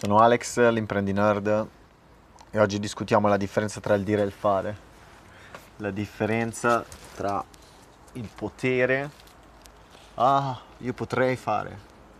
Sono 0.00 0.18
Alex, 0.18 0.60
l'imprendinerd, 0.70 1.66
e 2.52 2.60
oggi 2.60 2.78
discutiamo 2.78 3.26
la 3.26 3.36
differenza 3.36 3.80
tra 3.80 3.94
il 3.94 4.04
dire 4.04 4.22
e 4.22 4.26
il 4.26 4.30
fare. 4.30 4.76
La 5.78 5.90
differenza 5.90 6.84
tra 7.16 7.44
il 8.12 8.28
potere. 8.32 9.10
Ah, 10.14 10.56
io 10.76 10.92
potrei 10.92 11.34
fare. 11.34 11.76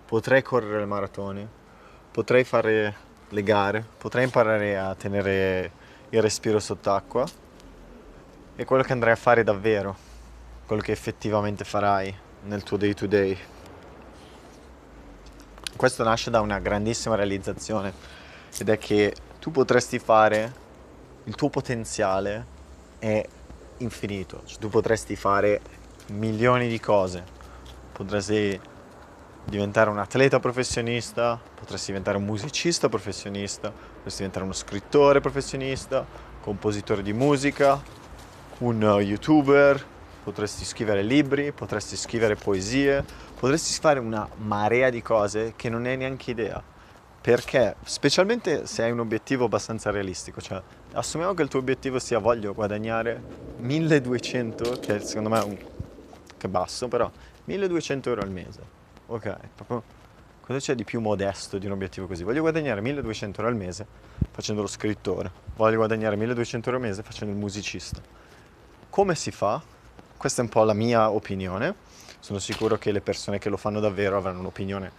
Potrei 0.07 0.43
correre 0.43 0.81
le 0.81 0.87
maratone. 0.87 1.49
Potrei 2.11 2.43
fare 2.43 2.97
le 3.29 3.43
gare. 3.45 3.87
Potrei 3.97 4.25
imparare 4.25 4.77
a 4.77 4.97
tenere 4.97 5.71
il 6.09 6.21
respiro 6.21 6.59
sott'acqua. 6.59 7.25
E 8.57 8.65
quello 8.65 8.83
che 8.83 8.93
andrai 8.93 9.13
a 9.13 9.17
fare 9.17 9.45
davvero. 9.45 9.95
Quello 10.67 10.83
che 10.83 10.91
effettivamente 10.91 11.63
farai 11.63 12.13
nel 12.43 12.65
tuo 12.65 12.77
day 12.77 12.93
to 12.93 13.07
day 13.07 13.39
questo 15.79 16.03
nasce 16.03 16.29
da 16.29 16.41
una 16.41 16.59
grandissima 16.59 17.15
realizzazione 17.15 17.93
ed 18.59 18.69
è 18.69 18.79
che 18.79 19.15
tu 19.39 19.53
potresti 19.53 20.01
fare, 20.01 20.53
il 21.23 21.37
tuo 21.37 21.49
potenziale 21.51 22.45
è 22.99 23.25
infinito, 23.79 24.43
cioè, 24.45 24.59
tu 24.59 24.69
potresti 24.69 25.15
fare 25.15 25.61
milioni 26.09 26.67
di 26.67 26.81
cose, 26.81 27.23
potresti 27.93 28.61
diventare 29.45 29.89
un 29.89 29.99
atleta 29.99 30.41
professionista, 30.41 31.41
potresti 31.55 31.87
diventare 31.93 32.17
un 32.17 32.25
musicista 32.25 32.89
professionista, 32.89 33.71
potresti 33.71 34.19
diventare 34.19 34.45
uno 34.45 34.55
scrittore 34.55 35.21
professionista, 35.21 36.05
compositore 36.41 37.03
di 37.03 37.13
musica, 37.13 37.81
un 38.59 38.83
youtuber, 39.01 39.87
potresti 40.29 40.67
scrivere 40.67 41.03
libri, 41.03 41.53
potresti 41.53 41.97
scrivere 41.97 42.35
poesie, 42.35 43.03
potresti 43.41 43.81
fare 43.81 43.99
una 43.99 44.29
marea 44.37 44.91
di 44.91 45.01
cose 45.01 45.55
che 45.57 45.71
non 45.71 45.87
hai 45.87 45.97
neanche 45.97 46.33
idea. 46.33 46.63
Perché, 47.21 47.77
specialmente 47.83 48.67
se 48.67 48.83
hai 48.83 48.91
un 48.91 49.01
obiettivo 49.01 49.47
abbastanza 49.47 49.91
realistico, 49.91 50.43
cioè 50.43 50.61
assumiamo 50.93 51.33
che 51.33 51.43
il 51.43 51.49
tuo 51.49 51.61
obiettivo 51.61 51.99
sia 51.99 52.19
voglio 52.19 52.53
guadagnare 52.53 53.23
1200, 53.57 54.79
che 54.81 55.01
secondo 55.01 55.31
me 55.31 55.41
è 55.41 55.45
un 55.45 55.59
che 56.37 56.49
basso, 56.49 56.89
però 56.89 57.11
1200 57.45 58.11
euro 58.11 58.21
al 58.21 58.31
mese. 58.31 58.61
Ok, 59.07 59.35
proprio 59.55 59.83
cosa 60.43 60.59
c'è 60.59 60.75
di 60.75 60.85
più 60.85 61.01
modesto 61.01 61.57
di 61.57 61.65
un 61.65 61.73
obiettivo 61.73 62.07
così? 62.07 62.23
Voglio 62.23 62.43
guadagnare 62.43 62.83
1200 62.83 63.41
euro 63.41 63.51
al 63.51 63.59
mese 63.59 63.87
facendo 64.31 64.61
lo 64.61 64.69
scrittore, 64.69 65.31
voglio 65.57 65.77
guadagnare 65.77 66.17
1200 66.17 66.69
euro 66.69 66.83
al 66.83 66.89
mese 66.89 67.03
facendo 67.03 67.33
il 67.33 67.41
musicista. 67.41 68.01
Come 68.91 69.15
si 69.15 69.31
fa? 69.31 69.77
Questa 70.19 70.41
è 70.41 70.45
un 70.45 70.51
po' 70.51 70.65
la 70.65 70.73
mia 70.73 71.11
opinione. 71.11 71.77
Sono 72.19 72.41
sicuro 72.41 72.77
che 72.77 72.91
le 72.91 73.01
persone 73.01 73.39
che 73.39 73.49
lo 73.49 73.57
fanno 73.57 73.79
davvero 73.79 74.17
avranno 74.17 74.41
un'opinione 74.41 74.91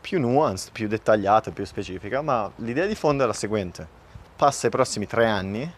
più 0.00 0.18
nuanced, 0.18 0.72
più 0.72 0.88
dettagliata, 0.88 1.50
più 1.50 1.66
specifica, 1.66 2.22
ma 2.22 2.50
l'idea 2.56 2.86
di 2.86 2.94
fondo 2.94 3.22
è 3.22 3.26
la 3.26 3.34
seguente. 3.34 3.86
Passa 4.34 4.68
i 4.68 4.70
prossimi 4.70 5.06
tre 5.06 5.26
anni 5.26 5.70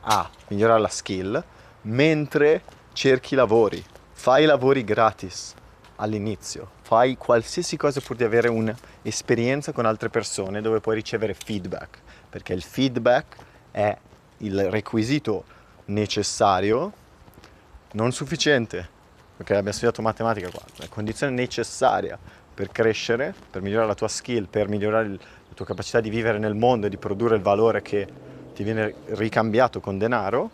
a 0.00 0.28
migliorare 0.48 0.80
la 0.80 0.88
skill 0.88 1.44
mentre 1.82 2.62
cerchi 2.92 3.36
lavori. 3.36 3.80
Fai 4.10 4.46
lavori 4.46 4.82
gratis 4.82 5.54
all'inizio, 5.96 6.70
fai 6.82 7.16
qualsiasi 7.16 7.76
cosa 7.76 8.00
pur 8.00 8.16
di 8.16 8.24
avere 8.24 8.48
un'esperienza 8.48 9.70
con 9.70 9.86
altre 9.86 10.08
persone 10.08 10.60
dove 10.60 10.80
puoi 10.80 10.96
ricevere 10.96 11.34
feedback, 11.34 12.00
perché 12.30 12.52
il 12.52 12.62
feedback 12.62 13.36
è 13.70 13.96
il 14.38 14.70
requisito 14.72 15.44
necessario 15.84 17.02
non 17.94 18.12
sufficiente, 18.12 18.88
perché 19.36 19.52
abbiamo 19.54 19.72
studiato 19.72 20.02
matematica 20.02 20.50
qua, 20.50 20.62
la 20.76 20.88
condizione 20.88 21.32
necessaria 21.32 22.18
per 22.54 22.70
crescere, 22.70 23.34
per 23.50 23.62
migliorare 23.62 23.88
la 23.88 23.94
tua 23.94 24.08
skill, 24.08 24.46
per 24.46 24.68
migliorare 24.68 25.08
la 25.08 25.54
tua 25.54 25.64
capacità 25.64 26.00
di 26.00 26.10
vivere 26.10 26.38
nel 26.38 26.54
mondo 26.54 26.86
e 26.86 26.90
di 26.90 26.96
produrre 26.96 27.36
il 27.36 27.42
valore 27.42 27.82
che 27.82 28.06
ti 28.54 28.62
viene 28.62 28.94
ricambiato 29.06 29.80
con 29.80 29.98
denaro, 29.98 30.50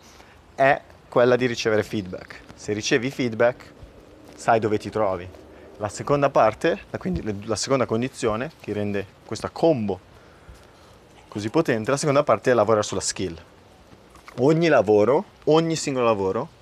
è 0.55 0.81
quella 1.07 1.35
di 1.35 1.45
ricevere 1.45 1.83
feedback. 1.83 2.41
Se 2.55 2.73
ricevi 2.73 3.11
feedback, 3.11 3.73
sai 4.35 4.59
dove 4.59 4.77
ti 4.77 4.89
trovi. 4.89 5.27
La 5.77 5.89
seconda 5.89 6.29
parte, 6.29 6.81
quindi 6.97 7.45
la 7.45 7.55
seconda 7.55 7.85
condizione 7.85 8.51
che 8.59 8.73
rende 8.73 9.05
questa 9.25 9.49
combo 9.49 9.99
così 11.27 11.49
potente, 11.49 11.89
la 11.89 11.97
seconda 11.97 12.23
parte 12.23 12.51
è 12.51 12.53
lavorare 12.53 12.83
sulla 12.83 13.01
skill. 13.01 13.35
Ogni 14.39 14.67
lavoro, 14.67 15.25
ogni 15.45 15.75
singolo 15.75 16.05
lavoro 16.05 16.59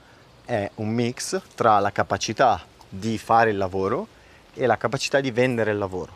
è 0.50 0.68
un 0.76 0.90
mix 0.90 1.40
tra 1.54 1.78
la 1.78 1.92
capacità 1.92 2.60
di 2.90 3.20
fare 3.20 3.52
il 3.52 3.58
lavoro 3.58 4.08
e 4.56 4.66
la 4.66 4.78
capacità 4.78 5.20
di 5.20 5.30
vendere 5.30 5.70
il 5.70 5.78
lavoro. 5.78 6.12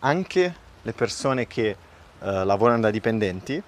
Anche 0.00 0.54
le 0.82 0.92
persone 0.92 1.46
che 1.46 1.68
eh, 1.68 1.76
lavorano 2.18 2.80
da 2.80 2.90
dipendenti 2.90 3.62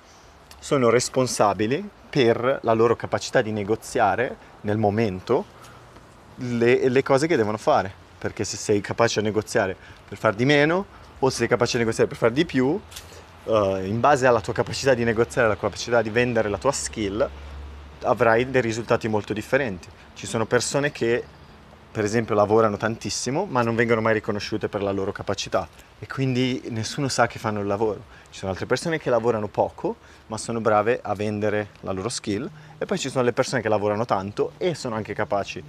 sono 0.58 0.90
responsabili 0.90 1.88
per 2.10 2.58
la 2.62 2.72
loro 2.72 2.96
capacità 2.96 3.42
di 3.42 3.52
negoziare 3.52 4.36
nel 4.62 4.76
momento 4.76 5.44
le, 6.34 6.88
le 6.88 7.02
cose 7.04 7.28
che 7.28 7.36
devono 7.36 7.56
fare. 7.56 7.94
Perché 8.18 8.42
se 8.42 8.56
sei 8.56 8.80
capace 8.80 9.20
a 9.20 9.22
negoziare 9.22 9.76
per 10.08 10.18
far 10.18 10.34
di 10.34 10.44
meno 10.44 10.84
o 11.20 11.30
se 11.30 11.36
sei 11.36 11.48
capace 11.48 11.76
a 11.76 11.78
negoziare 11.78 12.08
per 12.08 12.18
far 12.18 12.32
di 12.32 12.44
più, 12.44 12.80
eh, 13.44 13.82
in 13.86 14.00
base 14.00 14.26
alla 14.26 14.40
tua 14.40 14.52
capacità 14.52 14.94
di 14.94 15.04
negoziare, 15.04 15.46
alla 15.46 15.56
capacità 15.56 16.02
di 16.02 16.10
vendere 16.10 16.48
la 16.48 16.58
tua 16.58 16.72
skill, 16.72 17.30
avrai 18.04 18.50
dei 18.50 18.60
risultati 18.60 19.08
molto 19.08 19.32
differenti. 19.32 19.88
Ci 20.14 20.26
sono 20.26 20.46
persone 20.46 20.92
che 20.92 21.24
per 21.92 22.04
esempio 22.04 22.34
lavorano 22.34 22.78
tantissimo 22.78 23.44
ma 23.44 23.62
non 23.62 23.74
vengono 23.74 24.00
mai 24.00 24.14
riconosciute 24.14 24.68
per 24.68 24.82
la 24.82 24.92
loro 24.92 25.12
capacità 25.12 25.68
e 25.98 26.06
quindi 26.06 26.62
nessuno 26.70 27.08
sa 27.08 27.26
che 27.26 27.38
fanno 27.38 27.60
il 27.60 27.66
lavoro. 27.66 28.02
Ci 28.30 28.38
sono 28.38 28.50
altre 28.50 28.66
persone 28.66 28.98
che 28.98 29.10
lavorano 29.10 29.46
poco 29.48 29.96
ma 30.28 30.38
sono 30.38 30.60
brave 30.60 31.00
a 31.02 31.14
vendere 31.14 31.68
la 31.80 31.92
loro 31.92 32.08
skill 32.08 32.48
e 32.78 32.86
poi 32.86 32.98
ci 32.98 33.10
sono 33.10 33.24
le 33.24 33.34
persone 33.34 33.60
che 33.60 33.68
lavorano 33.68 34.06
tanto 34.06 34.52
e 34.56 34.74
sono 34.74 34.94
anche 34.94 35.12
capaci 35.12 35.62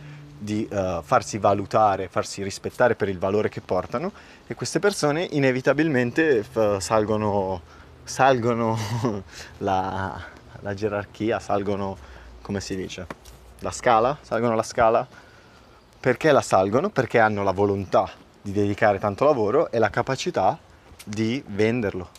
di 0.43 0.67
uh, 0.69 1.01
farsi 1.01 1.37
valutare, 1.37 2.07
farsi 2.07 2.41
rispettare 2.41 2.95
per 2.95 3.09
il 3.09 3.17
valore 3.17 3.49
che 3.49 3.61
portano 3.61 4.11
e 4.47 4.55
queste 4.55 4.79
persone 4.79 5.27
inevitabilmente 5.31 6.43
f- 6.43 6.77
salgono, 6.77 7.61
salgono 8.03 8.77
la, 9.59 10.21
la 10.59 10.73
gerarchia, 10.73 11.39
salgono 11.39 12.11
come 12.43 12.61
si 12.61 12.75
dice, 12.75 13.07
la 13.59 13.71
scala, 13.71 14.19
salgono 14.21 14.53
la 14.53 14.63
scala. 14.63 15.07
Perché 15.99 16.31
la 16.31 16.41
salgono? 16.41 16.89
Perché 16.89 17.17
hanno 17.17 17.41
la 17.43 17.51
volontà 17.51 18.11
di 18.41 18.51
dedicare 18.51 18.99
tanto 18.99 19.23
lavoro 19.23 19.71
e 19.71 19.79
la 19.79 19.89
capacità 19.89 20.59
di 21.03 21.41
venderlo. 21.47 22.09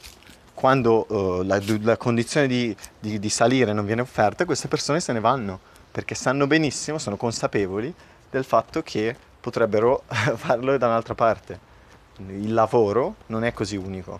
Quando 0.55 1.07
uh, 1.09 1.43
la, 1.43 1.61
la, 1.83 1.97
condizione 1.99 2.47
di, 2.47 2.75
di, 2.99 3.19
di 3.19 3.29
salire 3.29 3.73
non 3.75 3.85
viene 3.85 4.01
offerta, 4.01 4.47
queste 4.47 4.69
persone 4.69 5.01
se 5.01 5.12
ne 5.12 5.21
vanno 5.21 5.73
perché 5.95 6.15
sanno 6.15 6.47
benissimo, 6.47 6.99
sono 6.99 7.17
consapevoli 7.17 7.95
del 8.31 8.45
fatto 8.45 8.83
che 8.83 9.15
potrebbero 9.41 10.03
farlo 10.09 10.77
da 10.79 10.87
un'altra 10.87 11.15
parte. 11.15 11.73
Il 12.17 12.55
lavoro 12.55 13.17
non 13.27 13.45
è 13.45 13.53
così 13.53 13.77
unico. 13.77 14.19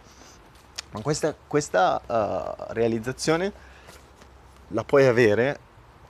Ma 0.91 1.00
questa, 1.00 1.34
questa 1.47 2.00
uh, 2.06 2.72
realizzazione 2.72 3.53
la 4.69 4.84
puoi 4.84 5.06
avere 5.06 5.59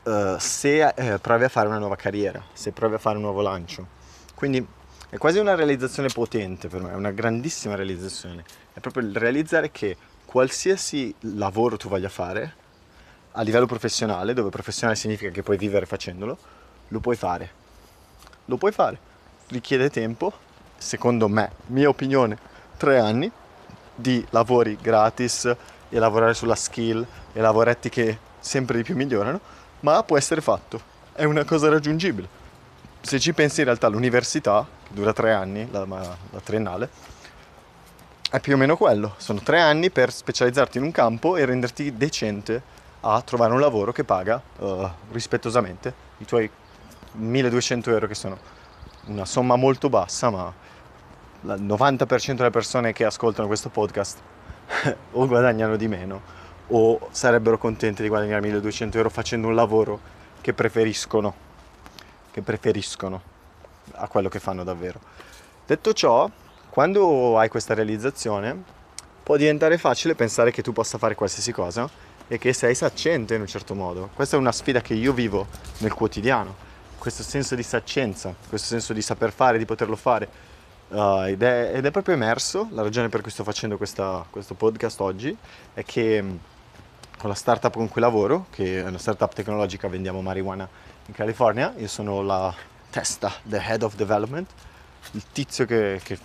uh, 0.05 0.37
se 0.39 0.93
uh, 0.97 1.21
provi 1.21 1.45
a 1.45 1.49
fare 1.49 1.69
una 1.69 1.79
nuova 1.79 1.97
carriera, 1.97 2.43
se 2.53 2.73
provi 2.73 2.95
a 2.95 2.99
fare 2.99 3.17
un 3.17 3.23
nuovo 3.23 3.41
lancio. 3.41 3.87
Quindi 4.35 4.67
è 5.11 5.17
quasi 5.17 5.39
una 5.39 5.55
realizzazione 5.55 6.09
potente 6.09 6.69
per 6.69 6.83
me, 6.83 6.91
è 6.91 6.95
una 6.95 7.11
grandissima 7.11 7.75
realizzazione. 7.75 8.45
È 8.73 8.81
proprio 8.81 9.05
il 9.05 9.17
realizzare 9.17 9.71
che 9.71 9.97
qualsiasi 10.25 11.15
lavoro 11.21 11.77
tu 11.77 11.89
voglia 11.89 12.09
fare, 12.09 12.55
a 13.33 13.43
livello 13.43 13.67
professionale, 13.67 14.33
dove 14.33 14.51
professionale 14.51 14.97
significa 14.97 15.31
che 15.31 15.43
puoi 15.43 15.57
vivere 15.57 15.87
facendolo, 15.87 16.37
lo 16.89 17.01
puoi 17.01 17.17
fare. 17.17 17.51
Lo 18.47 18.57
puoi 18.57 18.73
fare. 18.73 18.99
Richiede 19.49 19.91
tempo, 19.91 20.33
secondo 20.77 21.29
me, 21.29 21.51
mia 21.67 21.89
opinione, 21.89 22.37
tre 22.77 22.99
anni 22.99 23.31
di 23.95 24.25
lavori 24.31 24.77
gratis 24.81 25.45
e 25.89 25.99
lavorare 25.99 26.35
sulla 26.35 26.55
skill 26.55 27.07
e 27.33 27.41
lavoretti 27.41 27.89
che 27.89 28.19
sempre 28.41 28.77
di 28.77 28.83
più 28.83 28.97
migliorano, 28.97 29.41
ma 29.85 30.03
può 30.03 30.17
essere 30.17 30.41
fatto, 30.41 30.81
è 31.13 31.25
una 31.25 31.45
cosa 31.45 31.69
raggiungibile. 31.69 32.43
Se 33.03 33.21
ci 33.21 33.35
pensi 33.35 33.61
in 33.61 33.67
realtà 33.67 33.89
l'università, 33.89 34.67
che 34.83 34.95
dura 34.95 35.13
tre 35.13 35.33
anni, 35.33 35.69
la, 35.71 35.85
la 35.87 36.41
triennale, 36.43 36.89
è 38.31 38.41
più 38.41 38.55
o 38.55 38.57
meno 38.57 38.79
quello, 38.79 39.15
sono 39.19 39.41
tre 39.41 39.61
anni 39.61 39.91
per 39.91 40.11
specializzarti 40.11 40.79
in 40.79 40.85
un 40.85 40.91
campo 40.91 41.37
e 41.37 41.45
renderti 41.45 41.97
decente 41.97 42.63
a 43.01 43.21
trovare 43.21 43.53
un 43.53 43.61
lavoro 43.61 43.93
che 43.93 44.05
paga 44.05 44.41
uh, 44.57 44.89
rispettosamente. 45.13 45.93
I 46.17 46.25
tuoi 46.25 46.51
1200 47.13 47.91
euro 47.91 48.07
che 48.07 48.15
sono 48.15 48.39
una 49.07 49.27
somma 49.27 49.57
molto 49.57 49.91
bassa 49.91 50.31
ma 50.31 50.53
il 51.43 51.63
90% 51.63 52.33
delle 52.37 52.49
persone 52.49 52.95
che 52.95 53.05
ascoltano 53.05 53.47
questo 53.47 53.69
podcast 53.69 54.19
o 55.13 55.27
guadagnano 55.27 55.77
di 55.77 55.89
meno 55.89 56.44
o 56.69 57.09
sarebbero 57.11 57.59
contenti 57.59 58.03
di 58.03 58.09
guadagnare 58.09 58.41
1200 58.43 58.97
euro 58.97 59.11
facendo 59.11 59.49
un 59.49 59.55
lavoro 59.55 60.01
che 60.41 60.53
preferiscono, 60.53 61.35
che 62.31 62.43
preferiscono 62.43 63.21
a 63.93 64.09
quello 64.09 64.29
che 64.29 64.41
fanno 64.41 64.65
davvero. 64.65 65.01
Detto 65.67 65.93
ciò, 65.93 66.31
quando 66.71 67.39
hai 67.39 67.49
questa 67.49 67.75
realizzazione, 67.75 68.63
può 69.23 69.37
diventare 69.37 69.79
facile 69.79 70.15
pensare 70.15 70.51
che 70.51 70.63
tu 70.63 70.73
possa 70.73 70.99
fare 70.99 71.15
qualsiasi 71.15 71.53
cosa 71.53 71.89
e 72.27 72.39
che 72.39 72.53
sei 72.53 72.75
saccente 72.75 73.35
in 73.35 73.41
un 73.43 73.47
certo 73.47 73.75
modo. 73.75 74.11
Questa 74.15 74.37
è 74.37 74.39
una 74.39 74.53
sfida 74.53 74.81
che 74.81 74.95
io 74.95 75.13
vivo 75.13 75.47
nel 75.79 75.95
quotidiano, 75.95 76.55
questo 76.99 77.23
senso 77.23 77.55
di 77.55 77.63
saccenza, 77.63 78.35
questo 78.49 78.69
senso 78.69 78.93
di 78.93 79.03
saper 79.03 79.33
fare, 79.33 79.59
di 79.59 79.65
poterlo 79.65 79.97
fare. 79.97 80.53
Uh, 80.89 81.23
ed, 81.23 81.43
è, 81.43 81.73
ed, 81.75 81.87
è, 81.87 81.91
proprio 81.91 82.15
emerso, 82.15 82.69
la 82.71 82.83
ragione 82.83 83.09
per 83.09 83.21
cui 83.23 83.31
sto 83.31 83.43
facendo 83.43 83.77
questa, 83.77 84.25
questo 84.29 84.55
podcast 84.55 85.01
oggi 85.01 85.37
è 85.73 85.83
che 85.83 86.23
con 87.25 87.33
la 87.33 87.39
startup 87.39 87.73
con 87.73 87.89
cui 87.89 88.03
lavoro, 88.03 88.49
che 88.51 88.83
è 88.83 88.87
una 88.87 88.99
startup 88.99 89.33
tecnologica, 89.33 89.89
vendiamo 89.89 90.21
marijuana 90.21 90.69
in 91.07 91.15
California, 91.15 91.73
io 91.79 91.89
sono 91.89 92.21
la 92.21 92.55
testa, 92.91 93.33
the 93.45 93.57
head 93.57 93.83
of 93.83 93.95
development, 93.95 94.51
il 95.13 95.23
tizio 95.33 95.65
che, 95.65 96.03
che 96.05 96.19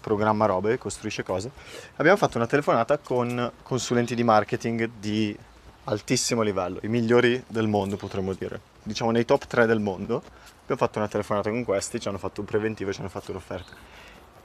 programma 0.00 0.46
robe, 0.46 0.78
costruisce 0.78 1.22
cose, 1.22 1.48
abbiamo 1.94 2.16
fatto 2.16 2.38
una 2.38 2.48
telefonata 2.48 2.98
con 2.98 3.52
consulenti 3.62 4.16
di 4.16 4.24
marketing 4.24 4.90
di 4.98 5.38
altissimo 5.84 6.42
livello, 6.42 6.80
i 6.82 6.88
migliori 6.88 7.40
del 7.46 7.68
mondo 7.68 7.96
potremmo 7.96 8.32
dire, 8.32 8.60
diciamo 8.82 9.12
nei 9.12 9.24
top 9.24 9.46
3 9.46 9.66
del 9.66 9.78
mondo. 9.78 10.16
Abbiamo 10.62 10.80
fatto 10.80 10.98
una 10.98 11.06
telefonata 11.06 11.50
con 11.50 11.62
questi, 11.62 12.00
ci 12.00 12.08
hanno 12.08 12.18
fatto 12.18 12.40
un 12.40 12.46
preventivo, 12.46 12.92
ci 12.92 12.98
hanno 12.98 13.10
fatto 13.10 13.30
un'offerta. 13.30 13.72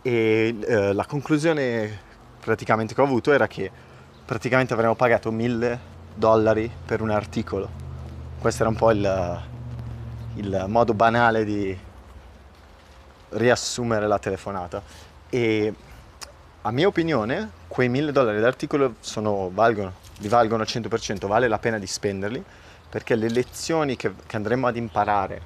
E 0.04 0.56
eh, 0.60 0.94
la 0.94 1.06
conclusione 1.08 2.02
praticamente 2.40 2.94
che 2.94 3.02
ho 3.02 3.04
avuto 3.04 3.32
era 3.32 3.48
che 3.48 3.72
praticamente 4.28 4.74
avremmo 4.74 4.94
pagato 4.94 5.32
1000 5.32 5.80
dollari 6.14 6.70
per 6.86 7.00
un 7.00 7.12
articolo. 7.12 7.70
Questo 8.42 8.64
era 8.64 8.70
un 8.70 8.76
po' 8.76 8.92
il, 8.92 9.42
il 10.36 10.66
modo 10.68 10.94
banale 10.94 11.46
di 11.46 11.76
riassumere 13.30 14.06
la 14.06 14.20
telefonata 14.20 14.82
e 15.30 15.74
a 16.62 16.72
mia 16.72 16.88
opinione 16.88 17.52
quei 17.70 17.88
1000 17.88 18.12
dollari 18.12 18.42
d'articolo 18.42 18.96
sono, 19.00 19.50
valgono, 19.54 19.94
li 20.18 20.28
valgono 20.28 20.62
al 20.64 20.68
100%, 20.70 21.26
vale 21.26 21.48
la 21.48 21.58
pena 21.58 21.80
di 21.80 21.88
spenderli 21.88 22.44
perché 22.90 23.16
le 23.16 23.30
lezioni 23.30 23.96
che, 23.96 24.12
che 24.26 24.36
andremo 24.36 24.68
ad 24.68 24.76
imparare 24.76 25.42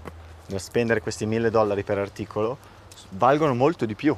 nel 0.48 0.60
spendere 0.60 1.01
questi 1.01 1.28
1000 1.28 1.51
dollari 1.51 1.83
per 1.83 2.00
articolo 2.00 2.57
valgono 3.10 3.54
molto 3.54 3.86
di 3.86 3.94
più. 3.94 4.16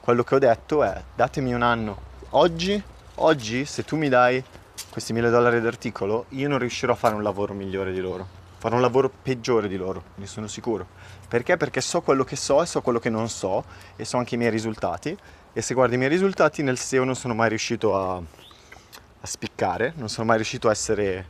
Quello 0.00 0.24
che 0.24 0.34
ho 0.34 0.38
detto 0.40 0.82
è 0.82 1.00
datemi 1.14 1.52
un 1.52 1.62
anno. 1.62 2.12
Oggi, 2.30 2.82
oggi 3.16 3.64
se 3.64 3.84
tu 3.84 3.96
mi 3.96 4.08
dai 4.08 4.42
questi 4.90 5.12
1000 5.12 5.30
dollari 5.30 5.60
d'articolo, 5.60 6.26
io 6.30 6.48
non 6.48 6.58
riuscirò 6.58 6.92
a 6.92 6.96
fare 6.96 7.14
un 7.14 7.22
lavoro 7.22 7.52
migliore 7.54 7.92
di 7.92 8.00
loro. 8.00 8.42
Farò 8.58 8.76
un 8.76 8.82
lavoro 8.82 9.10
peggiore 9.10 9.68
di 9.68 9.76
loro, 9.76 10.02
ne 10.14 10.26
sono 10.26 10.46
sicuro. 10.46 10.86
Perché? 11.28 11.56
Perché 11.56 11.80
so 11.80 12.00
quello 12.00 12.24
che 12.24 12.36
so 12.36 12.62
e 12.62 12.66
so 12.66 12.80
quello 12.80 12.98
che 12.98 13.10
non 13.10 13.28
so 13.28 13.64
e 13.96 14.04
so 14.04 14.16
anche 14.16 14.36
i 14.36 14.38
miei 14.38 14.50
risultati 14.50 15.16
e 15.52 15.62
se 15.62 15.74
guardi 15.74 15.96
i 15.96 15.98
miei 15.98 16.10
risultati 16.10 16.62
nel 16.62 16.78
SEO 16.78 17.04
non 17.04 17.14
sono 17.14 17.34
mai 17.34 17.48
riuscito 17.48 17.96
a, 17.96 18.16
a 18.16 19.26
spiccare, 19.26 19.92
non 19.96 20.08
sono 20.08 20.26
mai 20.26 20.36
riuscito 20.36 20.68
a 20.68 20.70
essere 20.70 21.28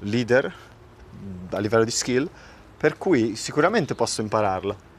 leader 0.00 0.52
a 1.50 1.58
livello 1.58 1.84
di 1.84 1.90
skill, 1.90 2.28
per 2.76 2.98
cui 2.98 3.36
sicuramente 3.36 3.94
posso 3.94 4.20
impararla. 4.22 4.90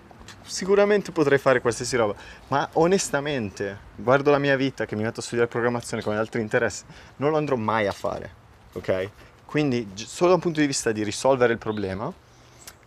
Sicuramente 0.46 1.12
potrei 1.12 1.38
fare 1.38 1.62
qualsiasi 1.62 1.96
roba, 1.96 2.14
ma 2.50 2.70
onestamente, 2.74 3.78
guardo 3.96 4.30
la 4.30 4.40
mia 4.40 4.56
vita 4.58 4.86
che 4.86 4.96
mi 4.96 5.04
metto 5.04 5.22
a 5.22 5.24
studiare 5.24 5.50
programmazione 5.50 6.04
con 6.04 6.16
altri 6.16 6.42
interessi, 6.42 6.84
non 7.18 7.32
lo 7.32 7.38
andrò 7.38 7.56
mai 7.56 7.88
a 7.88 7.94
fare, 7.94 8.30
ok? 8.74 9.10
Quindi 9.46 9.90
solo 9.96 10.30
da 10.30 10.36
un 10.36 10.42
punto 10.42 10.60
di 10.60 10.68
vista 10.68 10.92
di 10.92 11.04
risolvere 11.04 11.54
il 11.54 11.60
problema, 11.60 12.12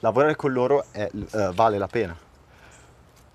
lavorare 0.01 0.37
con 0.37 0.53
loro 0.53 0.85
è, 0.91 1.09
uh, 1.11 1.53
vale 1.55 1.79
la 1.79 1.87
pena. 1.87 2.17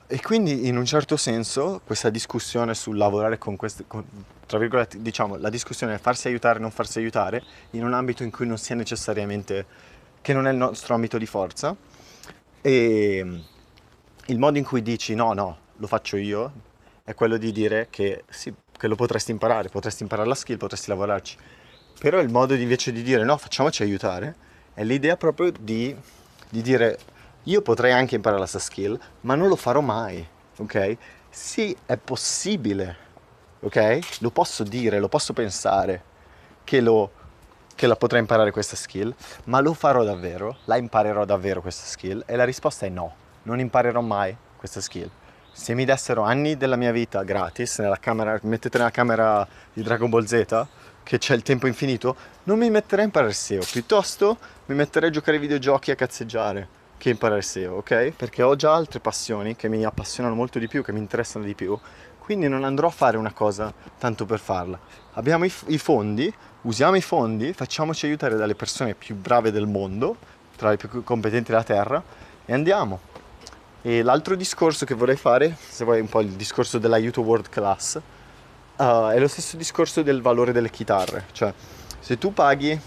E 0.07 0.21
quindi 0.21 0.67
in 0.67 0.77
un 0.77 0.85
certo 0.85 1.17
senso 1.17 1.81
questa 1.85 2.09
discussione 2.09 2.75
sul 2.75 2.97
lavorare 2.97 3.37
con 3.37 3.55
queste, 3.55 3.85
con, 3.87 4.05
tra 4.45 4.59
virgolette, 4.59 5.01
diciamo, 5.01 5.37
la 5.37 5.49
discussione 5.49 5.95
è 5.95 5.97
farsi 5.97 6.27
aiutare 6.27 6.59
o 6.59 6.61
non 6.61 6.71
farsi 6.71 6.99
aiutare 6.99 7.41
in 7.71 7.83
un 7.83 7.93
ambito 7.93 8.23
in 8.23 8.29
cui 8.29 8.45
non 8.45 8.57
sia 8.57 8.75
necessariamente, 8.75 9.65
che 10.21 10.33
non 10.33 10.47
è 10.47 10.51
il 10.51 10.57
nostro 10.57 10.93
ambito 10.93 11.17
di 11.17 11.25
forza. 11.25 11.75
E 12.61 13.43
il 14.27 14.39
modo 14.39 14.57
in 14.57 14.63
cui 14.63 14.81
dici 14.81 15.15
no, 15.15 15.33
no, 15.33 15.57
lo 15.77 15.87
faccio 15.87 16.17
io, 16.17 16.51
è 17.03 17.13
quello 17.13 17.37
di 17.37 17.51
dire 17.51 17.87
che 17.89 18.23
sì, 18.29 18.53
che 18.77 18.87
lo 18.87 18.95
potresti 18.95 19.31
imparare, 19.31 19.69
potresti 19.69 20.03
imparare 20.03 20.27
la 20.27 20.35
skill, 20.35 20.57
potresti 20.57 20.89
lavorarci. 20.89 21.37
Però 21.99 22.19
il 22.19 22.29
modo 22.29 22.53
invece 22.53 22.91
di 22.91 23.03
dire 23.03 23.23
no, 23.23 23.37
facciamoci 23.37 23.83
aiutare, 23.83 24.35
è 24.73 24.83
l'idea 24.83 25.17
proprio 25.17 25.51
di 25.51 25.95
di 26.51 26.61
dire 26.61 26.97
io 27.43 27.61
potrei 27.61 27.91
anche 27.91 28.15
imparare 28.15 28.41
la 28.41 28.59
skill, 28.59 28.99
ma 29.21 29.35
non 29.35 29.47
lo 29.47 29.55
farò 29.55 29.79
mai, 29.79 30.25
ok? 30.57 30.97
Sì, 31.29 31.75
è 31.85 31.97
possibile, 31.97 32.97
ok? 33.61 34.19
Lo 34.19 34.29
posso 34.29 34.63
dire, 34.63 34.99
lo 34.99 35.07
posso 35.07 35.33
pensare 35.33 36.03
che, 36.63 36.81
lo, 36.81 37.09
che 37.73 37.87
la 37.87 37.95
potrei 37.95 38.19
imparare 38.19 38.51
questa 38.51 38.75
skill, 38.75 39.15
ma 39.45 39.61
lo 39.61 39.73
farò 39.73 40.03
davvero? 40.03 40.57
La 40.65 40.75
imparerò 40.75 41.25
davvero 41.25 41.61
questa 41.61 41.85
skill? 41.85 42.21
E 42.27 42.35
la 42.35 42.43
risposta 42.43 42.85
è 42.85 42.89
no, 42.89 43.15
non 43.43 43.59
imparerò 43.59 44.01
mai 44.01 44.35
questa 44.57 44.81
skill. 44.81 45.09
Se 45.51 45.73
mi 45.73 45.85
dessero 45.85 46.21
anni 46.21 46.55
della 46.55 46.75
mia 46.75 46.91
vita 46.91 47.23
gratis, 47.23 47.79
nella 47.79 47.97
camera, 47.97 48.39
mettete 48.43 48.77
nella 48.77 48.91
camera 48.91 49.47
di 49.73 49.83
Dragon 49.83 50.09
Ball 50.09 50.23
Z, 50.23 50.65
che 51.03 51.17
c'è 51.17 51.35
il 51.35 51.41
tempo 51.41 51.67
infinito, 51.67 52.15
non 52.43 52.57
mi 52.57 52.69
metterei 52.69 53.03
a 53.03 53.07
imparare 53.07 53.33
SEO, 53.33 53.61
piuttosto 53.69 54.37
mi 54.67 54.75
metterei 54.75 55.09
a 55.09 55.11
giocare 55.11 55.37
ai 55.37 55.41
videogiochi 55.41 55.89
e 55.89 55.93
a 55.93 55.95
cazzeggiare 55.95 56.67
che 56.97 57.09
imparare 57.09 57.41
SEO, 57.41 57.77
ok? 57.77 58.13
Perché 58.15 58.43
ho 58.43 58.55
già 58.55 58.73
altre 58.73 58.99
passioni 58.99 59.55
che 59.55 59.67
mi 59.67 59.83
appassionano 59.83 60.35
molto 60.35 60.59
di 60.59 60.67
più, 60.67 60.83
che 60.83 60.93
mi 60.93 60.99
interessano 60.99 61.43
di 61.43 61.55
più, 61.55 61.77
quindi 62.19 62.47
non 62.47 62.63
andrò 62.63 62.87
a 62.87 62.91
fare 62.91 63.17
una 63.17 63.33
cosa 63.33 63.73
tanto 63.97 64.25
per 64.25 64.39
farla. 64.39 64.79
Abbiamo 65.13 65.43
i, 65.43 65.51
i 65.67 65.77
fondi, 65.79 66.31
usiamo 66.61 66.95
i 66.95 67.01
fondi, 67.01 67.51
facciamoci 67.53 68.05
aiutare 68.05 68.35
dalle 68.35 68.55
persone 68.55 68.93
più 68.93 69.15
brave 69.15 69.51
del 69.51 69.65
mondo, 69.65 70.15
tra 70.55 70.69
le 70.69 70.77
più 70.77 71.03
competenti 71.03 71.49
della 71.49 71.63
Terra, 71.63 72.01
e 72.45 72.53
andiamo. 72.53 72.99
E 73.83 74.03
l'altro 74.03 74.35
discorso 74.35 74.85
che 74.85 74.93
vorrei 74.93 75.15
fare, 75.15 75.55
se 75.67 75.83
vuoi 75.83 75.99
un 75.99 76.07
po' 76.07 76.21
il 76.21 76.29
discorso 76.31 76.77
dell'aiuto 76.77 77.21
world 77.21 77.49
class, 77.49 77.95
uh, 78.77 79.09
è 79.09 79.19
lo 79.19 79.27
stesso 79.27 79.57
discorso 79.57 80.03
del 80.03 80.21
valore 80.21 80.51
delle 80.51 80.69
chitarre, 80.69 81.25
cioè 81.31 81.53
se 81.99 82.17
tu 82.17 82.33
paghi, 82.33 82.79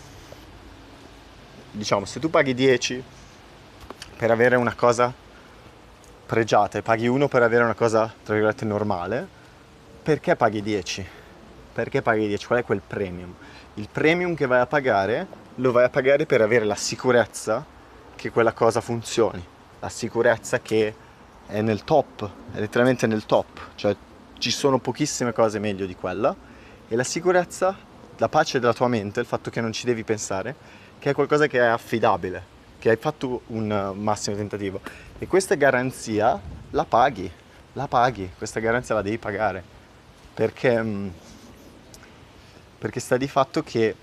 diciamo, 1.71 2.05
se 2.05 2.21
tu 2.21 2.31
paghi 2.31 2.55
10 2.55 3.03
per 4.17 4.31
avere 4.31 4.57
una 4.57 4.75
cosa 4.75 5.13
pregiata 6.27 6.79
e 6.79 6.83
paghi 6.83 7.07
1 7.07 7.29
per 7.29 7.43
avere 7.43 7.65
una 7.65 7.75
cosa, 7.75 8.13
tra 8.23 8.35
virgolette, 8.35 8.65
normale, 8.65 9.27
perché 10.03 10.37
paghi 10.37 10.63
10? 10.63 11.07
Perché 11.73 12.03
paghi 12.03 12.27
10? 12.27 12.47
Qual 12.47 12.59
è 12.61 12.65
quel 12.65 12.83
premium? 12.87 13.35
Il 13.75 13.89
premium 13.91 14.35
che 14.35 14.47
vai 14.47 14.61
a 14.61 14.67
pagare 14.67 15.27
lo 15.57 15.73
vai 15.73 15.85
a 15.85 15.91
pagare 15.91 16.27
per 16.27 16.41
avere 16.41 16.65
la 16.65 16.75
sicurezza 16.75 17.65
che 18.15 18.31
quella 18.31 18.53
cosa 18.53 18.81
funzioni, 18.81 19.45
la 19.85 19.91
sicurezza 19.91 20.61
che 20.61 20.95
è 21.47 21.61
nel 21.61 21.85
top, 21.85 22.27
è 22.55 22.59
letteralmente 22.59 23.07
nel 23.07 23.27
top, 23.27 23.61
cioè 23.75 23.95
ci 24.39 24.51
sono 24.51 24.79
pochissime 24.79 25.35
cose 25.35 25.59
meglio 25.59 25.85
di 25.85 25.95
quella. 25.95 26.35
E 26.89 26.97
la 26.97 27.05
sicurezza, 27.05 27.77
la 28.17 28.29
pace 28.31 28.59
della 28.59 28.73
tua 28.73 28.89
mente, 28.89 29.21
il 29.21 29.27
fatto 29.27 29.51
che 29.51 29.61
non 29.61 29.73
ci 29.73 29.85
devi 29.85 30.03
pensare, 30.03 30.55
che 30.99 31.11
è 31.11 31.15
qualcosa 31.15 31.47
che 31.47 31.59
è 31.59 31.65
affidabile, 31.65 32.43
che 32.79 32.89
hai 32.89 32.97
fatto 32.97 33.43
un 33.49 33.93
massimo 33.97 34.37
tentativo. 34.37 34.81
E 35.19 35.27
questa 35.27 35.55
garanzia 35.55 36.41
la 36.71 36.85
paghi, 36.87 37.31
la 37.75 37.87
paghi, 37.87 38.31
questa 38.39 38.61
garanzia 38.61 38.95
la 38.95 39.03
devi 39.03 39.19
pagare. 39.19 39.63
Perché, 40.33 40.83
mm, 40.83 41.09
perché 42.79 43.01
sta 43.01 43.19
di 43.19 43.29
fatto 43.29 43.63
che 43.63 43.95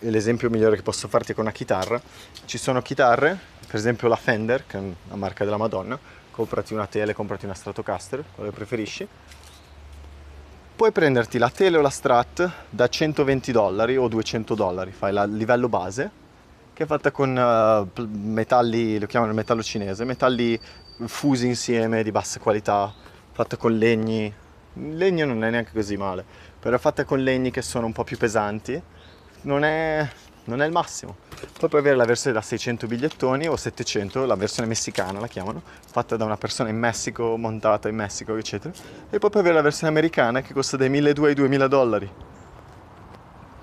l'esempio 0.00 0.50
migliore 0.50 0.76
che 0.76 0.82
posso 0.82 1.08
farti 1.08 1.32
con 1.32 1.44
una 1.44 1.52
chitarra, 1.52 2.00
ci 2.44 2.58
sono 2.58 2.82
chitarre, 2.82 3.59
per 3.70 3.78
esempio 3.78 4.08
la 4.08 4.16
Fender, 4.16 4.66
che 4.66 4.78
è 4.78 4.80
una 4.80 5.14
marca 5.14 5.44
della 5.44 5.56
Madonna, 5.56 5.96
comprati 6.32 6.74
una 6.74 6.88
tele, 6.88 7.14
comprati 7.14 7.44
una 7.44 7.54
Stratocaster, 7.54 8.24
che 8.34 8.50
preferisci, 8.50 9.06
puoi 10.74 10.90
prenderti 10.90 11.38
la 11.38 11.50
tele 11.50 11.76
o 11.76 11.80
la 11.80 11.88
strat 11.88 12.50
da 12.68 12.88
120 12.88 13.52
dollari 13.52 13.96
o 13.96 14.08
200 14.08 14.56
dollari, 14.56 14.90
fai 14.90 15.14
il 15.14 15.36
livello 15.36 15.68
base, 15.68 16.10
che 16.72 16.82
è 16.82 16.86
fatta 16.86 17.12
con 17.12 17.30
uh, 17.30 18.08
metalli, 18.08 18.98
lo 18.98 19.06
chiamano 19.06 19.30
il 19.30 19.36
metallo 19.36 19.62
cinese, 19.62 20.04
metalli 20.04 20.58
fusi 21.04 21.46
insieme 21.46 22.02
di 22.02 22.10
bassa 22.10 22.40
qualità, 22.40 22.92
fatta 23.30 23.56
con 23.56 23.78
legni, 23.78 24.34
il 24.72 24.96
legno 24.96 25.26
non 25.26 25.44
è 25.44 25.50
neanche 25.50 25.70
così 25.72 25.96
male, 25.96 26.24
però 26.58 26.74
è 26.74 26.80
fatta 26.80 27.04
con 27.04 27.22
legni 27.22 27.52
che 27.52 27.62
sono 27.62 27.86
un 27.86 27.92
po' 27.92 28.02
più 28.02 28.16
pesanti, 28.16 28.82
non 29.42 29.62
è, 29.62 30.08
non 30.44 30.62
è 30.62 30.66
il 30.66 30.72
massimo. 30.72 31.16
Poi 31.58 31.68
puoi 31.68 31.80
avere 31.80 31.96
la 31.96 32.04
versione 32.04 32.34
da 32.34 32.42
600 32.42 32.86
bigliettoni 32.86 33.46
o 33.46 33.56
700, 33.56 34.24
la 34.26 34.34
versione 34.34 34.68
messicana 34.68 35.20
la 35.20 35.26
chiamano, 35.26 35.62
fatta 35.90 36.16
da 36.16 36.24
una 36.24 36.36
persona 36.36 36.68
in 36.68 36.78
Messico, 36.78 37.36
montata 37.36 37.88
in 37.88 37.96
Messico, 37.96 38.36
eccetera. 38.36 38.72
E 39.10 39.18
poi 39.18 39.30
puoi 39.30 39.42
avere 39.42 39.56
la 39.56 39.62
versione 39.62 39.88
americana 39.88 40.40
che 40.42 40.52
costa 40.52 40.76
dai 40.76 40.88
1200 40.88 41.28
ai 41.28 41.34
2000 41.34 41.68
dollari. 41.68 42.10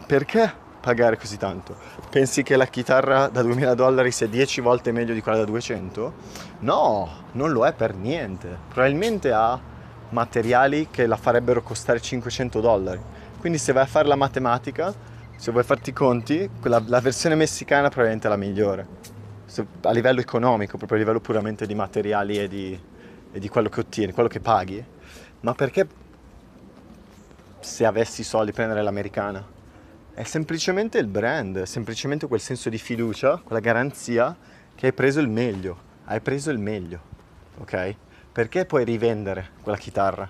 Perché 0.05 0.53
pagare 0.79 1.17
così 1.17 1.37
tanto? 1.37 1.75
Pensi 2.09 2.43
che 2.43 2.55
la 2.55 2.65
chitarra 2.65 3.27
da 3.27 3.41
2000 3.41 3.73
dollari 3.73 4.11
sia 4.11 4.27
10 4.27 4.61
volte 4.61 4.91
meglio 4.91 5.13
di 5.13 5.21
quella 5.21 5.39
da 5.39 5.45
200? 5.45 6.13
No, 6.59 7.09
non 7.33 7.51
lo 7.51 7.65
è 7.65 7.73
per 7.73 7.93
niente. 7.93 8.57
Probabilmente 8.69 9.31
ha 9.31 9.59
materiali 10.09 10.87
che 10.89 11.05
la 11.05 11.17
farebbero 11.17 11.61
costare 11.61 11.99
500 11.99 12.61
dollari. 12.61 13.01
Quindi 13.39 13.57
se 13.57 13.73
vai 13.73 13.83
a 13.83 13.87
fare 13.87 14.07
la 14.07 14.15
matematica, 14.15 14.93
se 15.37 15.51
vuoi 15.51 15.63
farti 15.63 15.91
i 15.91 15.93
conti, 15.93 16.49
quella, 16.59 16.81
la 16.87 16.99
versione 16.99 17.35
messicana 17.35 17.89
probabilmente 17.89 18.27
è 18.27 18.29
la 18.29 18.37
migliore. 18.37 18.87
Se, 19.45 19.65
a 19.81 19.91
livello 19.91 20.19
economico, 20.19 20.77
proprio 20.77 20.97
a 20.97 21.01
livello 21.01 21.19
puramente 21.19 21.67
di 21.67 21.75
materiali 21.75 22.39
e 22.39 22.47
di, 22.47 22.79
e 23.31 23.39
di 23.39 23.47
quello 23.47 23.69
che 23.69 23.81
ottieni, 23.81 24.13
quello 24.13 24.27
che 24.27 24.39
paghi. 24.39 24.83
Ma 25.41 25.53
perché 25.53 25.87
se 27.59 27.85
avessi 27.85 28.21
i 28.21 28.23
soldi 28.23 28.51
prendere 28.51 28.81
l'americana? 28.81 29.45
È 30.11 30.23
semplicemente 30.23 30.97
il 30.97 31.05
brand, 31.05 31.59
è 31.59 31.65
semplicemente 31.65 32.25
quel 32.25 32.39
senso 32.39 32.69
di 32.69 32.79
fiducia, 32.79 33.39
quella 33.43 33.61
garanzia 33.61 34.35
che 34.73 34.87
hai 34.87 34.93
preso 34.93 35.19
il 35.19 35.29
meglio. 35.29 35.85
Hai 36.05 36.19
preso 36.19 36.49
il 36.49 36.57
meglio, 36.57 36.99
ok? 37.59 37.95
Perché 38.31 38.65
puoi 38.65 38.83
rivendere 38.83 39.49
quella 39.61 39.77
chitarra 39.77 40.27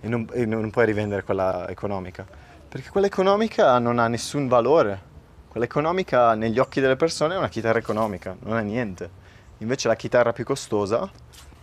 e 0.00 0.08
non, 0.08 0.28
e 0.32 0.44
non 0.44 0.68
puoi 0.70 0.84
rivendere 0.84 1.24
quella 1.24 1.66
economica? 1.68 2.26
Perché 2.70 2.88
quella 2.90 3.08
economica 3.08 3.80
non 3.80 3.98
ha 3.98 4.06
nessun 4.06 4.46
valore. 4.46 5.02
Quella 5.48 5.66
economica 5.66 6.36
negli 6.36 6.60
occhi 6.60 6.80
delle 6.80 6.94
persone 6.94 7.34
è 7.34 7.36
una 7.36 7.48
chitarra 7.48 7.80
economica, 7.80 8.36
non 8.42 8.56
ha 8.56 8.60
niente. 8.60 9.10
Invece 9.58 9.88
la 9.88 9.96
chitarra 9.96 10.32
più 10.32 10.44
costosa 10.44 11.10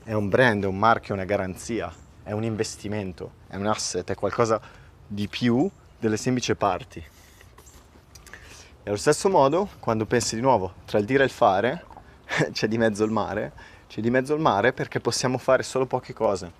è 0.03 0.11
un 0.11 0.27
brand, 0.27 0.65
è 0.65 0.67
un 0.67 0.77
marchio, 0.77 1.13
è 1.13 1.17
una 1.17 1.23
garanzia, 1.23 1.89
è 2.23 2.33
un 2.33 2.43
investimento, 2.43 3.31
è 3.47 3.55
un 3.55 3.67
asset, 3.67 4.11
è 4.11 4.15
qualcosa 4.15 4.59
di 5.07 5.29
più 5.29 5.71
delle 5.97 6.17
semplici 6.17 6.53
parti. 6.55 6.99
E 6.99 8.89
allo 8.89 8.97
stesso 8.97 9.29
modo, 9.29 9.69
quando 9.79 10.05
pensi 10.05 10.35
di 10.35 10.41
nuovo 10.41 10.73
tra 10.83 10.99
il 10.99 11.05
dire 11.05 11.23
e 11.23 11.27
il 11.27 11.31
fare, 11.31 11.85
c'è 12.51 12.67
di 12.67 12.77
mezzo 12.77 13.05
il 13.05 13.11
mare, 13.11 13.53
c'è 13.87 14.01
di 14.01 14.09
mezzo 14.09 14.33
il 14.33 14.41
mare 14.41 14.73
perché 14.73 14.99
possiamo 14.99 15.37
fare 15.37 15.63
solo 15.63 15.85
poche 15.85 16.11
cose. 16.11 16.51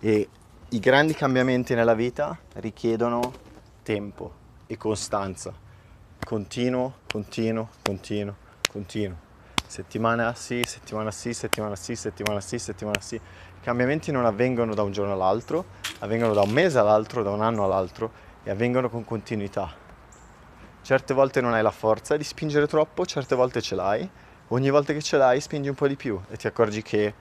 E 0.00 0.26
i 0.70 0.78
grandi 0.80 1.12
cambiamenti 1.12 1.74
nella 1.74 1.94
vita 1.94 2.34
richiedono 2.54 3.52
tempo 3.84 4.32
e 4.66 4.76
costanza. 4.76 5.52
Continuo, 6.24 6.94
continuo, 7.06 7.68
continuo, 7.82 8.34
continuo. 8.68 9.16
Settimana 9.66 10.34
sì, 10.34 10.62
settimana 10.64 11.10
sì, 11.10 11.32
settimana 11.34 11.76
sì, 11.76 11.94
settimana 11.94 12.40
sì, 12.40 12.58
settimana 12.58 13.00
sì. 13.00 13.14
I 13.14 13.60
cambiamenti 13.62 14.10
non 14.10 14.24
avvengono 14.24 14.74
da 14.74 14.82
un 14.82 14.90
giorno 14.90 15.12
all'altro, 15.12 15.66
avvengono 16.00 16.32
da 16.32 16.40
un 16.40 16.50
mese 16.50 16.78
all'altro, 16.78 17.22
da 17.22 17.30
un 17.30 17.42
anno 17.42 17.64
all'altro 17.64 18.10
e 18.42 18.50
avvengono 18.50 18.88
con 18.88 19.04
continuità. 19.04 19.72
Certe 20.82 21.14
volte 21.14 21.40
non 21.40 21.52
hai 21.52 21.62
la 21.62 21.70
forza 21.70 22.16
di 22.16 22.24
spingere 22.24 22.66
troppo, 22.66 23.06
certe 23.06 23.34
volte 23.34 23.60
ce 23.60 23.74
l'hai. 23.74 24.08
Ogni 24.48 24.70
volta 24.70 24.92
che 24.92 25.02
ce 25.02 25.16
l'hai 25.16 25.40
spingi 25.40 25.68
un 25.68 25.74
po' 25.74 25.88
di 25.88 25.96
più 25.96 26.20
e 26.30 26.36
ti 26.36 26.46
accorgi 26.46 26.82
che 26.82 27.14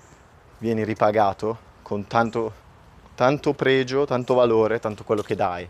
vieni 0.59 0.83
ripagato 0.83 1.71
con 1.81 2.07
tanto, 2.07 2.53
tanto 3.15 3.53
pregio, 3.53 4.05
tanto 4.05 4.33
valore, 4.33 4.79
tanto 4.79 5.03
quello 5.03 5.21
che 5.21 5.35
dai. 5.35 5.67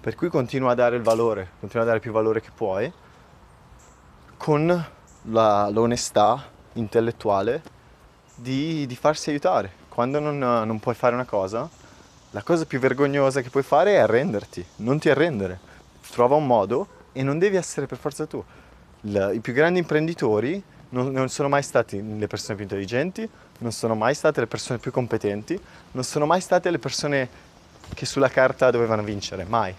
Per 0.00 0.14
cui 0.14 0.28
continua 0.28 0.72
a 0.72 0.74
dare 0.74 0.96
il 0.96 1.02
valore, 1.02 1.50
continua 1.60 1.84
a 1.84 1.88
dare 1.88 2.00
più 2.00 2.12
valore 2.12 2.40
che 2.40 2.50
puoi, 2.54 2.90
con 4.36 4.86
la, 5.22 5.68
l'onestà 5.68 6.48
intellettuale 6.74 7.62
di, 8.34 8.86
di, 8.86 8.96
farsi 8.96 9.30
aiutare. 9.30 9.70
Quando 9.88 10.20
non, 10.20 10.38
non 10.38 10.78
puoi 10.78 10.94
fare 10.94 11.14
una 11.14 11.24
cosa, 11.24 11.68
la 12.30 12.42
cosa 12.42 12.64
più 12.64 12.78
vergognosa 12.78 13.40
che 13.40 13.50
puoi 13.50 13.62
fare 13.64 13.94
è 13.94 13.98
arrenderti, 13.98 14.64
non 14.76 14.98
ti 14.98 15.10
arrendere. 15.10 15.58
Trova 16.10 16.36
un 16.36 16.46
modo 16.46 16.86
e 17.12 17.22
non 17.22 17.38
devi 17.38 17.56
essere 17.56 17.86
per 17.86 17.98
forza 17.98 18.26
tu. 18.26 18.42
Il, 19.02 19.32
I 19.34 19.40
più 19.40 19.52
grandi 19.52 19.80
imprenditori 19.80 20.62
non, 20.90 21.10
non, 21.10 21.28
sono 21.28 21.48
mai 21.48 21.62
stati 21.62 22.02
le 22.18 22.26
persone 22.28 22.54
più 22.54 22.64
intelligenti, 22.64 23.28
non 23.58 23.72
sono 23.72 23.94
mai 23.94 24.14
state 24.14 24.40
le 24.40 24.46
persone 24.46 24.78
più 24.78 24.90
competenti, 24.92 25.60
non 25.92 26.04
sono 26.04 26.26
mai 26.26 26.40
state 26.40 26.70
le 26.70 26.78
persone 26.78 27.28
che 27.94 28.06
sulla 28.06 28.28
carta 28.28 28.70
dovevano 28.70 29.02
vincere, 29.02 29.44
mai. 29.44 29.74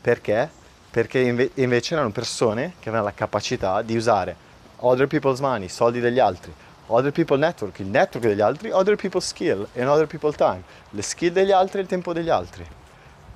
Perché? 0.00 0.50
Perché 0.90 1.20
inve- 1.20 1.50
invece 1.54 1.94
erano 1.94 2.10
persone 2.10 2.74
che 2.80 2.88
avevano 2.88 3.08
la 3.08 3.14
capacità 3.14 3.82
di 3.82 3.96
usare 3.96 4.48
other 4.76 5.06
people's 5.06 5.40
money, 5.40 5.68
soldi 5.68 6.00
degli 6.00 6.18
altri, 6.18 6.52
other 6.86 7.12
people 7.12 7.36
network, 7.36 7.78
il 7.78 7.86
network 7.86 8.26
degli 8.26 8.40
altri, 8.40 8.70
other 8.70 8.96
people's 8.96 9.26
skill 9.26 9.66
and 9.76 9.88
other 9.88 10.06
people 10.06 10.32
time, 10.32 10.62
le 10.90 11.02
skill 11.02 11.32
degli 11.32 11.52
altri 11.52 11.78
e 11.78 11.82
il 11.82 11.88
tempo 11.88 12.12
degli 12.12 12.28
altri. 12.28 12.66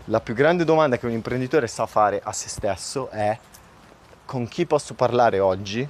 La 0.06 0.20
più 0.20 0.34
grande 0.34 0.64
domanda 0.64 0.98
che 0.98 1.06
un 1.06 1.12
imprenditore 1.12 1.66
sa 1.66 1.86
fare 1.86 2.20
a 2.22 2.32
se 2.32 2.48
stesso 2.48 3.08
è 3.10 3.38
con 4.24 4.48
chi 4.48 4.66
posso 4.66 4.94
parlare 4.94 5.38
oggi 5.38 5.86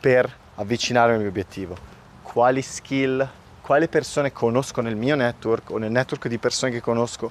per 0.00 0.32
avvicinarmi 0.56 1.14
al 1.14 1.20
mio 1.20 1.28
obiettivo? 1.28 1.76
Quali 2.22 2.62
skill, 2.62 3.26
quali 3.60 3.88
persone 3.88 4.32
conosco 4.32 4.80
nel 4.80 4.96
mio 4.96 5.16
network 5.16 5.70
o 5.70 5.78
nel 5.78 5.90
network 5.90 6.28
di 6.28 6.38
persone 6.38 6.72
che 6.72 6.80
conosco 6.80 7.30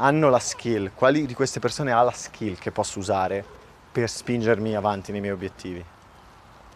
hanno 0.00 0.30
la 0.30 0.38
skill? 0.38 0.92
Quali 0.94 1.26
di 1.26 1.34
queste 1.34 1.58
persone 1.58 1.92
ha 1.92 2.02
la 2.02 2.12
skill 2.12 2.56
che 2.56 2.70
posso 2.70 3.00
usare 3.00 3.44
per 3.90 4.08
spingermi 4.08 4.76
avanti 4.76 5.10
nei 5.10 5.20
miei 5.20 5.32
obiettivi? 5.32 5.84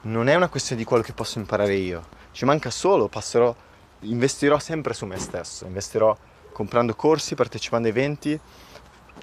Non 0.02 0.28
è 0.28 0.34
una 0.34 0.48
questione 0.48 0.80
di 0.80 0.86
quello 0.86 1.04
che 1.04 1.12
posso 1.12 1.38
imparare 1.38 1.74
io, 1.74 2.04
ci 2.32 2.44
manca 2.44 2.70
solo, 2.70 3.06
passerò, 3.06 3.54
investirò 4.00 4.58
sempre 4.58 4.94
su 4.94 5.06
me 5.06 5.18
stesso, 5.18 5.64
investirò 5.64 6.16
comprando 6.52 6.94
corsi, 6.96 7.36
partecipando 7.36 7.86
a 7.86 7.90
eventi, 7.90 8.38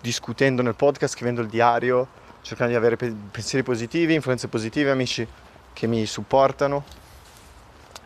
discutendo 0.01 0.61
nel 0.61 0.75
podcast, 0.75 1.13
scrivendo 1.13 1.41
il 1.41 1.47
diario, 1.47 2.07
cercando 2.41 2.71
di 2.71 2.77
avere 2.77 2.95
pensieri 2.95 3.63
positivi, 3.63 4.13
influenze 4.13 4.47
positive, 4.47 4.91
amici 4.91 5.27
che 5.73 5.87
mi 5.87 6.05
supportano. 6.05 6.85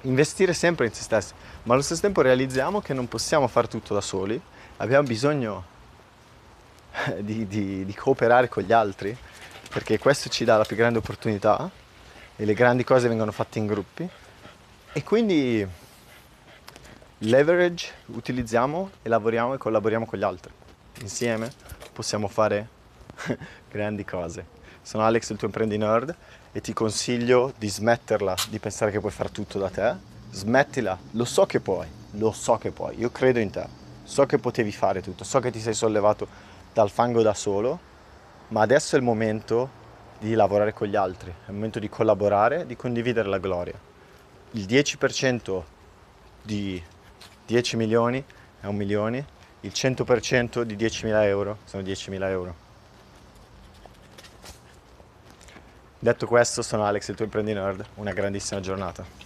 Investire 0.02 0.54
sempre 0.54 0.88
in 0.88 0.94
se 0.94 1.04
stessi, 1.04 1.34
ma 1.64 1.74
allo 1.76 1.84
stesso 1.84 2.02
tempo 2.02 2.22
realizziamo 2.22 2.82
che 2.82 2.94
non 2.96 3.08
possiamo 3.08 3.48
fare 3.48 3.68
tutto 3.68 3.94
da 3.94 4.02
soli, 4.02 4.42
abbiamo 4.78 5.08
bisogno 5.08 5.72
di, 7.20 7.48
di, 7.48 7.86
di 7.86 7.94
cooperare 7.94 8.50
con 8.50 8.64
gli 8.64 8.72
altri, 8.72 9.16
perché 9.70 9.98
questo 9.98 10.30
ci 10.30 10.44
dà 10.44 10.58
la 10.58 10.64
più 10.64 10.76
grande 10.76 11.00
opportunità 11.00 11.70
e 12.36 12.46
le 12.46 12.54
grandi 12.54 12.84
cose 12.84 13.08
vengono 13.08 13.32
fatte 13.32 13.60
in 13.60 13.66
gruppi. 13.66 14.08
E 14.96 15.04
quindi 15.04 15.66
leverage 17.20 17.92
utilizziamo 18.08 18.92
e 19.02 19.10
lavoriamo 19.10 19.56
e 19.56 19.58
collaboriamo 19.58 20.06
con 20.06 20.20
gli 20.20 20.24
altri. 20.24 20.52
Insieme 21.02 21.52
possiamo 21.92 22.28
fare 22.28 22.68
grandi 23.70 24.06
cose. 24.06 24.62
Sono 24.82 25.04
Alex, 25.04 25.30
il 25.30 25.38
tuo 25.38 25.48
imprendi 25.48 25.78
nerd, 25.78 26.16
e 26.52 26.62
ti 26.62 26.74
consiglio 26.74 27.54
di 27.58 27.68
smetterla 27.68 28.36
di 28.50 28.60
pensare 28.60 28.92
che 28.92 29.00
puoi 29.00 29.12
fare 29.12 29.32
tutto 29.32 29.58
da 29.58 29.70
te. 29.70 29.96
Smettila, 30.32 30.98
lo 31.12 31.26
so 31.26 31.46
che 31.46 31.60
puoi, 31.60 31.88
lo 32.12 32.32
so 32.32 32.58
che 32.58 32.72
puoi, 32.72 33.00
io 33.00 33.12
credo 33.12 33.40
in 33.40 33.50
te, 33.50 33.66
so 34.04 34.26
che 34.26 34.38
potevi 34.40 34.72
fare 34.72 35.02
tutto, 35.02 35.24
so 35.24 35.40
che 35.40 35.52
ti 35.52 35.60
sei 35.60 35.74
sollevato 35.74 36.28
dal 36.74 36.90
fango 36.90 37.22
da 37.22 37.34
solo, 37.34 37.80
ma 38.50 38.62
adesso 38.62 38.96
è 38.96 39.00
il 39.00 39.06
momento 39.06 39.82
di 40.20 40.34
lavorare 40.34 40.74
con 40.74 40.88
gli 40.88 40.96
altri, 40.96 41.30
è 41.30 41.50
il 41.50 41.54
momento 41.54 41.80
di 41.80 41.90
collaborare, 41.90 42.66
di 42.66 42.76
condividere 42.76 43.30
la 43.30 43.38
gloria. 43.38 43.80
Il 44.52 44.66
10% 44.66 45.62
di 46.42 46.82
10 47.46 47.78
milioni 47.78 48.24
è 48.60 48.66
un 48.66 48.76
milione, 48.76 49.26
il 49.62 49.72
100% 49.74 50.64
di 50.64 50.76
10.000 50.76 51.24
euro 51.24 51.58
sono 51.64 51.84
10.000 51.84 52.24
euro. 52.28 52.56
Detto 56.00 56.28
questo, 56.28 56.62
sono 56.62 56.84
Alex, 56.84 57.08
il 57.08 57.16
tuo 57.16 57.24
imprendi 57.24 57.54
nerd. 57.54 57.86
Una 57.96 58.12
grandissima 58.12 58.60
giornata. 58.60 59.23